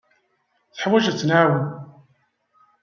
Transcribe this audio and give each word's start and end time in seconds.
Teḥwaj 0.75 1.03
ad 1.07 1.15
tt-nɛawen. 1.15 1.65